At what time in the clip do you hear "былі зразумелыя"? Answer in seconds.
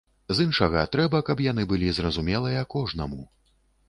1.73-2.63